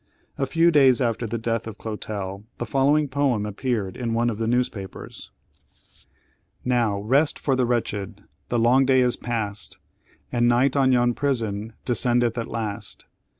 A 0.35 0.47
few 0.47 0.71
days 0.71 0.99
after 0.99 1.27
the 1.27 1.37
death 1.37 1.67
of 1.67 1.77
Clotel, 1.77 2.43
the 2.57 2.65
following 2.65 3.07
poem 3.07 3.45
appeared 3.45 3.95
in 3.95 4.15
one 4.15 4.31
of 4.31 4.39
the 4.39 4.47
newspapers: 4.47 5.29
"Now, 6.65 7.01
rest 7.01 7.37
for 7.37 7.55
the 7.55 7.67
wretched! 7.67 8.23
the 8.49 8.57
long 8.57 8.83
day 8.83 9.01
is 9.01 9.15
past, 9.15 9.77
And 10.31 10.47
night 10.49 10.75
on 10.75 10.91
yon 10.91 11.13
prison 11.13 11.73
descendeth 11.85 12.35
at 12.39 12.47
last. 12.47 13.05